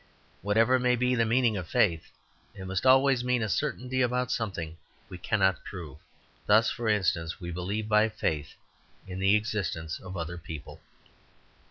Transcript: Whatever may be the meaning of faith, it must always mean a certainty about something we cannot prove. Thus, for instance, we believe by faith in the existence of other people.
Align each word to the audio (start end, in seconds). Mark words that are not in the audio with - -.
Whatever 0.41 0.79
may 0.79 0.95
be 0.95 1.13
the 1.13 1.27
meaning 1.27 1.55
of 1.57 1.67
faith, 1.67 2.09
it 2.55 2.65
must 2.65 2.87
always 2.87 3.23
mean 3.23 3.43
a 3.43 3.47
certainty 3.47 4.01
about 4.01 4.31
something 4.31 4.77
we 5.09 5.19
cannot 5.19 5.63
prove. 5.63 5.99
Thus, 6.47 6.71
for 6.71 6.89
instance, 6.89 7.39
we 7.39 7.51
believe 7.51 7.87
by 7.87 8.09
faith 8.09 8.55
in 9.05 9.19
the 9.19 9.35
existence 9.35 9.99
of 9.99 10.17
other 10.17 10.39
people. 10.39 10.81